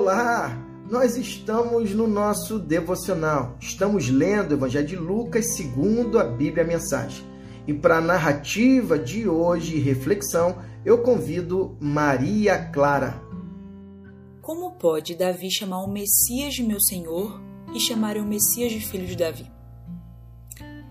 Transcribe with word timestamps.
Olá! 0.00 0.58
Nós 0.90 1.18
estamos 1.18 1.94
no 1.94 2.06
nosso 2.06 2.58
devocional. 2.58 3.58
Estamos 3.60 4.08
lendo 4.08 4.52
o 4.52 4.54
Evangelho 4.54 4.86
de 4.86 4.96
Lucas 4.96 5.54
segundo 5.58 6.18
a 6.18 6.24
Bíblia 6.24 6.64
a 6.64 6.66
Mensagem. 6.66 7.22
E 7.66 7.74
para 7.74 7.98
a 7.98 8.00
narrativa 8.00 8.98
de 8.98 9.28
hoje 9.28 9.76
e 9.76 9.78
reflexão, 9.78 10.56
eu 10.86 11.02
convido 11.02 11.76
Maria 11.78 12.58
Clara. 12.72 13.22
Como 14.40 14.70
pode 14.70 15.14
Davi 15.14 15.50
chamar 15.50 15.84
o 15.84 15.92
Messias 15.92 16.54
de 16.54 16.62
meu 16.62 16.80
Senhor 16.80 17.38
e 17.74 17.78
chamar 17.78 18.16
o 18.16 18.24
Messias 18.24 18.72
de 18.72 18.80
filho 18.80 19.06
de 19.06 19.16
Davi? 19.16 19.52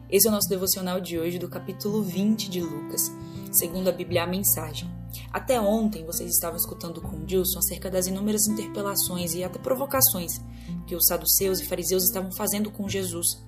Esse 0.07 0.27
é 0.27 0.29
o 0.29 0.33
nosso 0.33 0.47
devocional 0.47 1.01
de 1.01 1.17
hoje 1.17 1.39
do 1.39 1.49
capítulo 1.49 2.03
20 2.03 2.47
de 2.47 2.61
Lucas, 2.61 3.11
segundo 3.51 3.89
a 3.89 3.91
Bíblia 3.91 4.23
a 4.23 4.27
Mensagem. 4.27 4.89
Até 5.31 5.59
ontem 5.59 6.05
vocês 6.05 6.31
estavam 6.31 6.57
escutando 6.57 7.01
com 7.01 7.25
Dilson 7.25 7.59
acerca 7.59 7.89
das 7.89 8.07
inúmeras 8.07 8.47
interpelações 8.47 9.33
e 9.33 9.43
até 9.43 9.59
provocações 9.59 10.39
que 10.85 10.95
os 10.95 11.07
saduceus 11.07 11.59
e 11.59 11.65
fariseus 11.65 12.03
estavam 12.03 12.31
fazendo 12.31 12.71
com 12.71 12.87
Jesus. 12.87 13.43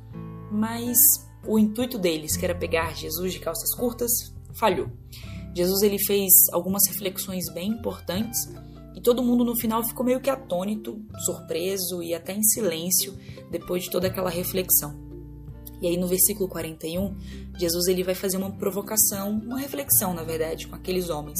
Mas 0.51 0.97
o 1.47 1.57
intuito 1.57 1.97
deles, 1.97 2.35
que 2.35 2.45
era 2.45 2.55
pegar 2.55 2.95
Jesus 2.95 3.33
de 3.33 3.39
calças 3.39 3.73
curtas, 3.73 4.33
falhou. 4.53 4.89
Jesus 5.55 5.81
ele 5.81 5.99
fez 5.99 6.31
algumas 6.51 6.87
reflexões 6.87 7.51
bem 7.53 7.69
importantes 7.69 8.49
e 8.95 9.01
todo 9.01 9.23
mundo 9.23 9.43
no 9.43 9.55
final 9.55 9.83
ficou 9.83 10.05
meio 10.05 10.21
que 10.21 10.29
atônito, 10.29 11.01
surpreso 11.25 12.01
e 12.01 12.13
até 12.13 12.33
em 12.33 12.43
silêncio 12.43 13.17
depois 13.49 13.83
de 13.83 13.91
toda 13.91 14.07
aquela 14.07 14.29
reflexão. 14.29 15.10
E 15.81 15.87
aí 15.87 15.97
no 15.97 16.07
versículo 16.07 16.47
41, 16.47 17.15
Jesus 17.57 17.87
ele 17.87 18.03
vai 18.03 18.13
fazer 18.13 18.37
uma 18.37 18.51
provocação, 18.51 19.31
uma 19.31 19.59
reflexão, 19.59 20.13
na 20.13 20.23
verdade, 20.23 20.67
com 20.67 20.75
aqueles 20.75 21.09
homens. 21.09 21.39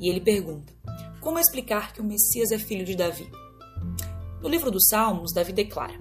E 0.00 0.08
ele 0.08 0.20
pergunta: 0.20 0.72
Como 1.20 1.38
explicar 1.38 1.92
que 1.92 2.00
o 2.00 2.04
Messias 2.04 2.50
é 2.50 2.58
filho 2.58 2.84
de 2.84 2.96
Davi? 2.96 3.30
No 4.42 4.48
livro 4.48 4.70
dos 4.70 4.88
Salmos, 4.88 5.32
Davi 5.32 5.52
declara: 5.52 5.98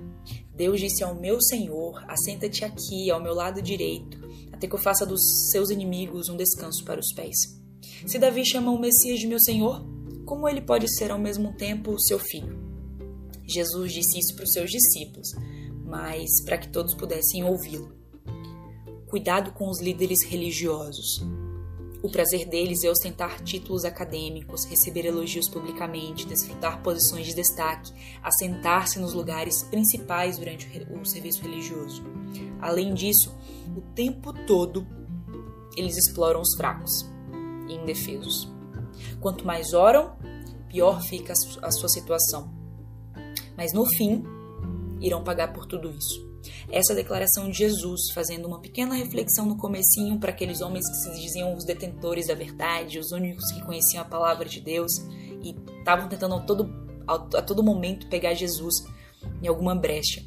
Deus 0.55 0.79
disse 0.79 1.03
ao 1.03 1.13
meu 1.13 1.41
Senhor: 1.41 2.03
Assenta-te 2.07 2.63
aqui, 2.65 3.11
ao 3.11 3.21
meu 3.21 3.33
lado 3.33 3.61
direito, 3.61 4.17
até 4.51 4.67
que 4.67 4.73
eu 4.73 4.79
faça 4.79 5.05
dos 5.05 5.51
seus 5.51 5.69
inimigos 5.69 6.29
um 6.29 6.37
descanso 6.37 6.83
para 6.83 6.99
os 6.99 7.13
pés. 7.13 7.35
Se 8.07 8.17
Davi 8.17 8.45
chama 8.45 8.71
o 8.71 8.79
Messias 8.79 9.19
de 9.19 9.27
meu 9.27 9.39
Senhor, 9.39 9.85
como 10.25 10.47
ele 10.47 10.61
pode 10.61 10.87
ser 10.95 11.11
ao 11.11 11.19
mesmo 11.19 11.53
tempo 11.53 11.99
seu 11.99 12.17
filho? 12.17 12.63
Jesus 13.47 13.93
disse 13.93 14.17
isso 14.17 14.35
para 14.35 14.45
os 14.45 14.51
seus 14.51 14.71
discípulos, 14.71 15.29
mas 15.85 16.41
para 16.43 16.57
que 16.57 16.67
todos 16.67 16.93
pudessem 16.93 17.43
ouvi-lo. 17.43 17.93
Cuidado 19.07 19.51
com 19.53 19.69
os 19.69 19.79
líderes 19.79 20.23
religiosos. 20.23 21.23
O 22.01 22.09
prazer 22.09 22.47
deles 22.47 22.83
é 22.83 22.89
ostentar 22.89 23.41
títulos 23.41 23.85
acadêmicos, 23.85 24.65
receber 24.65 25.05
elogios 25.05 25.49
publicamente, 25.49 26.27
desfrutar 26.27 26.81
posições 26.83 27.27
de 27.27 27.33
destaque, 27.33 27.91
assentar-se 28.21 28.99
nos 28.99 29.13
lugares 29.13 29.63
principais 29.63 30.37
durante 30.37 30.67
o 31.01 31.05
serviço 31.05 31.41
religioso. 31.41 32.03
Além 32.61 32.93
disso, 32.93 33.33
o 33.75 33.81
tempo 33.81 34.33
todo 34.45 34.85
eles 35.75 35.97
exploram 35.97 36.41
os 36.41 36.55
fracos 36.55 37.09
e 37.67 37.73
indefesos. 37.73 38.51
Quanto 39.19 39.45
mais 39.45 39.73
oram, 39.73 40.15
pior 40.69 41.01
fica 41.01 41.33
a 41.61 41.71
sua 41.71 41.89
situação. 41.89 42.53
Mas 43.57 43.73
no 43.73 43.85
fim, 43.85 44.23
irão 45.05 45.23
pagar 45.23 45.53
por 45.53 45.65
tudo 45.65 45.91
isso. 45.91 46.25
Essa 46.69 46.93
é 46.93 46.95
declaração 46.95 47.49
de 47.49 47.57
Jesus, 47.57 48.11
fazendo 48.13 48.47
uma 48.47 48.59
pequena 48.59 48.95
reflexão 48.95 49.45
no 49.45 49.57
comecinho 49.57 50.19
para 50.19 50.31
aqueles 50.31 50.61
homens 50.61 50.87
que 50.87 50.95
se 50.95 51.21
diziam 51.21 51.55
os 51.55 51.65
detentores 51.65 52.27
da 52.27 52.35
verdade, 52.35 52.99
os 52.99 53.11
únicos 53.11 53.51
que 53.51 53.63
conheciam 53.63 54.01
a 54.01 54.05
palavra 54.05 54.47
de 54.47 54.59
Deus 54.59 54.91
e 55.43 55.55
estavam 55.79 56.07
tentando 56.07 56.35
a 56.35 56.39
todo, 56.41 56.69
a 57.07 57.41
todo 57.41 57.63
momento 57.63 58.07
pegar 58.07 58.33
Jesus 58.33 58.83
em 59.41 59.47
alguma 59.47 59.75
brecha. 59.75 60.23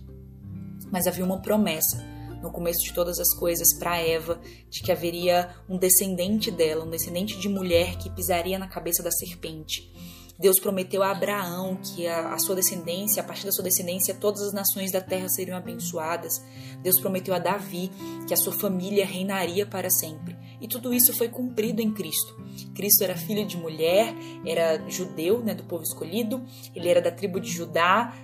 Mas 0.91 1.07
havia 1.07 1.25
uma 1.25 1.41
promessa 1.41 2.03
no 2.43 2.51
começo 2.51 2.85
de 2.85 2.93
todas 2.93 3.19
as 3.19 3.35
coisas 3.35 3.75
para 3.75 3.99
Eva 3.99 4.41
de 4.71 4.81
que 4.81 4.93
haveria 4.93 5.51
um 5.69 5.77
descendente 5.77 6.51
dela, 6.51 6.85
um 6.85 6.91
descendente 6.91 7.39
de 7.39 7.49
mulher 7.49 7.97
que 7.97 8.11
pisaria 8.11 8.59
na 8.59 8.69
cabeça 8.69 9.03
da 9.03 9.11
serpente. 9.11 9.93
Deus 10.39 10.61
prometeu 10.61 11.03
a 11.03 11.11
Abraão 11.11 11.77
que 11.77 12.07
a, 12.07 12.33
a, 12.33 12.39
sua 12.39 12.55
descendência, 12.55 13.21
a 13.21 13.27
partir 13.27 13.45
da 13.45 13.51
sua 13.51 13.65
descendência, 13.65 14.15
todas 14.15 14.43
as 14.43 14.53
nações 14.53 14.93
da 14.93 15.01
terra 15.01 15.29
seriam 15.29 15.57
abençoadas. 15.57 16.41
Deus 16.81 17.01
prometeu 17.01 17.35
a 17.35 17.41
Davi 17.41 17.91
que 18.27 18.33
a 18.33 18.37
sua 18.37 18.53
família 18.53 19.05
reinaria 19.05 19.67
para 19.67 19.91
sempre. 19.91 20.37
E 20.61 20.69
tudo 20.69 20.95
isso 20.95 21.13
foi 21.13 21.29
cumprido 21.29 21.83
em 21.83 21.93
Cristo. 21.93 22.37
Cristo 22.75 23.03
era 23.03 23.17
filho 23.17 23.45
de 23.45 23.57
mulher, 23.57 24.15
era 24.47 24.89
judeu, 24.89 25.43
né, 25.43 25.55
do 25.55 25.65
povo 25.65 25.83
escolhido, 25.83 26.45
ele 26.75 26.89
era 26.89 27.01
da 27.01 27.11
tribo 27.11 27.41
de 27.41 27.51
Judá 27.51 28.15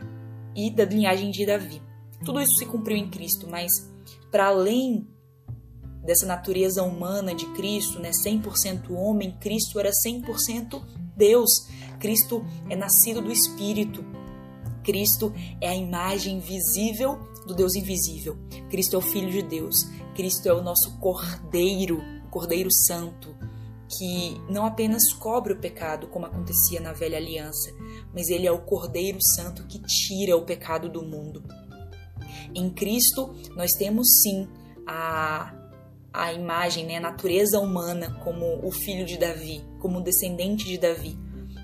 e 0.55 0.71
da 0.71 0.85
linhagem 0.85 1.33
de 1.33 1.45
Davi. 1.45 1.83
Tudo 2.25 2.41
isso 2.41 2.57
se 2.57 2.67
cumpriu 2.67 2.97
em 2.97 3.11
Cristo, 3.11 3.49
mas 3.49 3.93
para 4.31 4.47
além 4.47 5.09
dessa 6.05 6.27
natureza 6.27 6.83
humana 6.83 7.35
de 7.35 7.47
Cristo, 7.55 7.99
né, 7.99 8.11
100% 8.11 8.91
homem, 8.91 9.37
Cristo 9.41 9.81
era 9.81 9.91
100% 9.91 10.83
Deus. 11.17 11.69
Cristo 11.99 12.45
é 12.69 12.77
nascido 12.77 13.21
do 13.21 13.33
Espírito. 13.33 14.05
Cristo 14.83 15.33
é 15.61 15.69
a 15.69 15.75
imagem 15.75 16.41
visível 16.41 17.19
do 17.47 17.55
Deus 17.55 17.75
invisível. 17.75 18.37
Cristo 18.71 18.97
é 18.97 18.99
o 18.99 19.03
Filho 19.03 19.31
de 19.31 19.43
Deus. 19.43 19.89
Cristo 20.15 20.49
é 20.49 20.53
o 20.53 20.63
nosso 20.63 20.99
Cordeiro, 20.99 22.01
o 22.27 22.29
Cordeiro 22.31 22.71
Santo, 22.71 23.35
que 23.89 24.41
não 24.49 24.65
apenas 24.65 25.13
cobre 25.13 25.53
o 25.53 25.59
pecado, 25.59 26.07
como 26.09 26.27
acontecia 26.27 26.81
na 26.81 26.93
velha 26.93 27.19
aliança, 27.19 27.71
mas 28.13 28.29
ele 28.29 28.47
é 28.47 28.53
o 28.53 28.63
Cordeiro 28.63 29.19
Santo 29.21 29.67
que 29.67 29.79
tira 29.81 30.37
o 30.37 30.45
pecado 30.45 30.89
do 30.89 31.03
mundo. 31.03 31.43
Em 32.55 32.71
Cristo, 32.71 33.35
nós 33.57 33.73
temos 33.73 34.23
sim 34.23 34.49
a, 34.87 35.53
a 36.13 36.33
imagem, 36.33 36.87
né, 36.87 36.97
a 36.97 37.01
natureza 37.01 37.59
humana 37.59 38.21
como 38.23 38.65
o 38.67 38.71
filho 38.71 39.05
de 39.05 39.19
Davi, 39.19 39.65
como 39.85 40.01
descendente 40.01 40.65
de 40.65 40.79
Davi, 40.79 41.15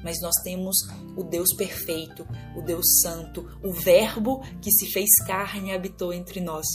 mas 0.05 0.21
nós 0.21 0.35
temos 0.45 0.77
o 1.17 1.25
Deus 1.25 1.55
perfeito, 1.55 2.29
o 2.55 2.61
Deus 2.61 3.01
santo, 3.01 3.49
o 3.65 3.73
Verbo 3.73 4.43
que 4.61 4.71
se 4.71 4.93
fez 4.93 5.09
carne 5.27 5.71
e 5.71 5.73
habitou 5.73 6.13
entre 6.13 6.39
nós. 6.39 6.67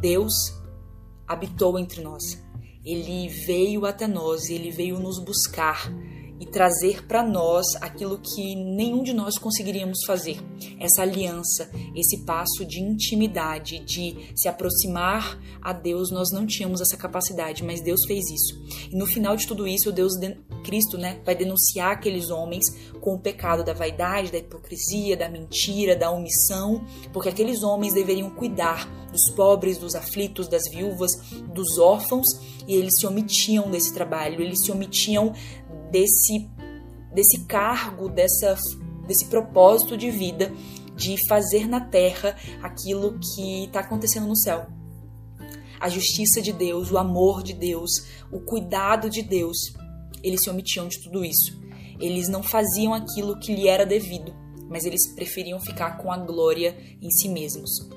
Deus 0.00 0.34
habitou 1.28 1.78
entre 1.78 2.02
nós. 2.02 2.42
Ele 2.84 3.28
veio 3.28 3.86
até 3.86 4.08
nós, 4.08 4.50
ele 4.50 4.72
veio 4.72 4.98
nos 4.98 5.20
buscar 5.20 5.88
e 6.40 6.46
trazer 6.46 7.06
para 7.06 7.22
nós 7.22 7.66
aquilo 7.82 8.18
que 8.18 8.56
nenhum 8.56 9.02
de 9.02 9.12
nós 9.12 9.38
conseguiríamos 9.38 9.98
fazer. 10.06 10.38
Essa 10.80 11.02
aliança, 11.02 11.70
esse 11.94 12.24
passo 12.24 12.64
de 12.64 12.80
intimidade, 12.80 13.78
de 13.80 14.32
se 14.34 14.48
aproximar 14.48 15.38
a 15.60 15.74
Deus, 15.74 16.10
nós 16.10 16.32
não 16.32 16.46
tínhamos 16.46 16.80
essa 16.80 16.96
capacidade, 16.96 17.62
mas 17.62 17.82
Deus 17.82 18.00
fez 18.06 18.24
isso. 18.30 18.58
E 18.90 18.96
no 18.96 19.06
final 19.06 19.36
de 19.36 19.46
tudo 19.46 19.68
isso, 19.68 19.92
Deus 19.92 20.14
Cristo, 20.64 20.96
né, 20.96 21.20
vai 21.24 21.34
denunciar 21.34 21.92
aqueles 21.92 22.30
homens 22.30 22.64
com 23.00 23.14
o 23.14 23.18
pecado 23.18 23.64
da 23.64 23.72
vaidade, 23.72 24.32
da 24.32 24.38
hipocrisia, 24.38 25.16
da 25.16 25.28
mentira, 25.28 25.96
da 25.96 26.10
omissão, 26.10 26.84
porque 27.12 27.28
aqueles 27.28 27.62
homens 27.62 27.94
deveriam 27.94 28.30
cuidar 28.30 28.88
dos 29.10 29.28
pobres, 29.30 29.78
dos 29.78 29.94
aflitos, 29.94 30.48
das 30.48 30.62
viúvas, 30.70 31.10
dos 31.52 31.78
órfãos, 31.78 32.28
e 32.68 32.74
eles 32.74 32.98
se 32.98 33.06
omitiam 33.06 33.70
desse 33.70 33.92
trabalho, 33.92 34.40
eles 34.40 34.64
se 34.64 34.70
omitiam 34.70 35.32
desse, 35.90 36.48
desse 37.12 37.44
cargo, 37.44 38.08
dessa, 38.08 38.56
desse 39.06 39.26
propósito 39.26 39.96
de 39.96 40.10
vida 40.10 40.52
de 40.96 41.16
fazer 41.26 41.66
na 41.66 41.80
terra 41.80 42.36
aquilo 42.62 43.18
que 43.18 43.64
está 43.64 43.80
acontecendo 43.80 44.26
no 44.26 44.36
céu. 44.36 44.66
A 45.80 45.88
justiça 45.88 46.42
de 46.42 46.52
Deus, 46.52 46.90
o 46.90 46.98
amor 46.98 47.42
de 47.42 47.54
Deus, 47.54 47.90
o 48.30 48.40
cuidado 48.40 49.08
de 49.08 49.22
Deus, 49.22 49.72
eles 50.22 50.42
se 50.42 50.50
omitiam 50.50 50.86
de 50.86 50.98
tudo 51.00 51.24
isso. 51.24 51.58
Eles 51.98 52.28
não 52.28 52.42
faziam 52.42 52.92
aquilo 52.92 53.38
que 53.38 53.54
lhe 53.54 53.66
era 53.66 53.86
devido, 53.86 54.34
mas 54.68 54.84
eles 54.84 55.06
preferiam 55.14 55.58
ficar 55.58 55.96
com 55.98 56.12
a 56.12 56.18
glória 56.18 56.76
em 57.00 57.10
si 57.10 57.28
mesmos. 57.28 57.88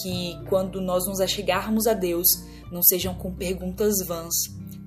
Que 0.00 0.40
quando 0.48 0.80
nós 0.80 1.06
nos 1.06 1.20
achegarmos 1.20 1.88
a 1.88 1.92
Deus, 1.92 2.28
não 2.70 2.82
sejam 2.82 3.14
com 3.14 3.34
perguntas 3.34 3.94
vãs, 4.06 4.34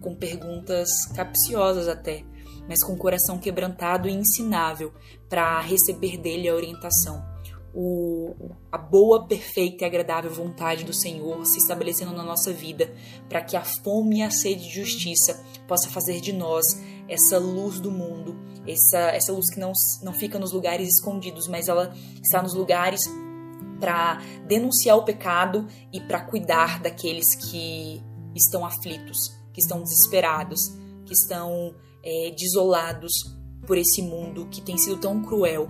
com 0.01 0.15
perguntas 0.15 0.89
capciosas 1.13 1.87
até, 1.87 2.23
mas 2.67 2.83
com 2.83 2.93
o 2.93 2.97
coração 2.97 3.37
quebrantado 3.37 4.07
e 4.07 4.13
ensinável 4.13 4.93
para 5.29 5.59
receber 5.61 6.17
dele 6.17 6.49
a 6.49 6.55
orientação. 6.55 7.23
O, 7.73 8.33
a 8.71 8.77
boa, 8.77 9.27
perfeita 9.27 9.83
e 9.83 9.87
agradável 9.87 10.31
vontade 10.31 10.83
do 10.83 10.93
Senhor 10.93 11.45
se 11.45 11.59
estabelecendo 11.59 12.11
na 12.11 12.23
nossa 12.23 12.51
vida, 12.51 12.91
para 13.29 13.41
que 13.41 13.55
a 13.55 13.63
fome 13.63 14.19
e 14.19 14.23
a 14.23 14.31
sede 14.31 14.67
de 14.67 14.73
justiça 14.73 15.43
possa 15.67 15.87
fazer 15.89 16.19
de 16.19 16.33
nós 16.33 16.65
essa 17.07 17.37
luz 17.37 17.79
do 17.79 17.91
mundo, 17.91 18.35
essa, 18.67 18.99
essa 19.11 19.31
luz 19.31 19.49
que 19.49 19.59
não, 19.59 19.71
não 20.01 20.13
fica 20.13 20.39
nos 20.39 20.51
lugares 20.51 20.89
escondidos, 20.89 21.47
mas 21.47 21.67
ela 21.67 21.95
está 22.21 22.41
nos 22.41 22.53
lugares 22.53 23.01
para 23.79 24.21
denunciar 24.47 24.97
o 24.97 25.03
pecado 25.03 25.67
e 25.93 26.01
para 26.01 26.21
cuidar 26.21 26.81
daqueles 26.81 27.35
que 27.35 28.01
estão 28.35 28.65
aflitos, 28.65 29.35
que 29.53 29.61
estão 29.61 29.81
desesperados, 29.81 30.69
que 31.05 31.13
estão 31.13 31.75
é, 32.07 32.31
desolados 32.31 33.35
por 33.65 33.77
esse 33.77 34.01
mundo 34.01 34.47
que 34.49 34.61
tem 34.61 34.77
sido 34.77 34.95
tão 34.97 35.21
cruel. 35.21 35.67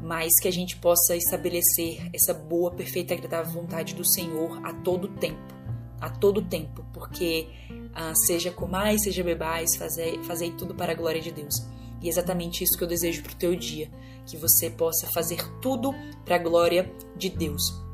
mas 0.00 0.38
que 0.40 0.46
a 0.46 0.52
gente 0.52 0.76
possa 0.76 1.16
estabelecer 1.16 2.08
essa 2.14 2.32
boa, 2.32 2.70
perfeita 2.70 3.12
e 3.12 3.16
agradável 3.16 3.52
vontade 3.52 3.94
do 3.94 4.04
Senhor 4.04 4.64
a 4.64 4.72
todo 4.72 5.08
tempo, 5.08 5.52
a 6.00 6.08
todo 6.08 6.40
tempo, 6.40 6.86
porque 6.94 7.48
ah, 7.92 8.14
seja 8.14 8.52
comais, 8.52 9.02
seja 9.02 9.24
bebais, 9.24 9.74
fazei, 9.76 10.22
fazei 10.22 10.52
tudo 10.52 10.72
para 10.72 10.92
a 10.92 10.94
glória 10.94 11.20
de 11.20 11.32
Deus. 11.32 11.66
E 12.00 12.06
é 12.06 12.08
exatamente 12.08 12.62
isso 12.62 12.78
que 12.78 12.84
eu 12.84 12.88
desejo 12.88 13.24
para 13.24 13.32
o 13.32 13.36
teu 13.36 13.56
dia, 13.56 13.90
que 14.24 14.36
você 14.36 14.70
possa 14.70 15.08
fazer 15.08 15.42
tudo 15.60 15.92
para 16.24 16.36
a 16.36 16.38
glória 16.38 16.90
de 17.16 17.28
Deus. 17.28 17.87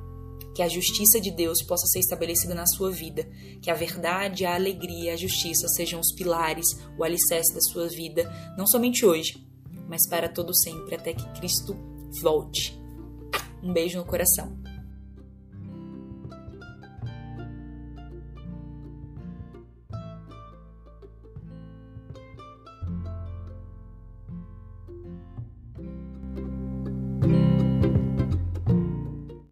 Que 0.54 0.62
a 0.62 0.68
justiça 0.68 1.20
de 1.20 1.30
Deus 1.30 1.62
possa 1.62 1.86
ser 1.86 1.98
estabelecida 1.98 2.54
na 2.54 2.66
sua 2.66 2.90
vida, 2.90 3.28
que 3.60 3.70
a 3.70 3.74
verdade, 3.74 4.44
a 4.44 4.54
alegria, 4.54 5.14
a 5.14 5.16
justiça 5.16 5.68
sejam 5.68 6.00
os 6.00 6.12
pilares, 6.12 6.78
o 6.98 7.04
alicerce 7.04 7.52
da 7.52 7.60
sua 7.60 7.88
vida, 7.88 8.30
não 8.56 8.66
somente 8.66 9.04
hoje, 9.04 9.44
mas 9.88 10.06
para 10.08 10.28
todo 10.28 10.54
sempre, 10.54 10.94
até 10.94 11.12
que 11.12 11.28
Cristo 11.38 11.76
volte. 12.20 12.78
Um 13.62 13.72
beijo 13.72 13.98
no 13.98 14.04
coração. 14.04 14.56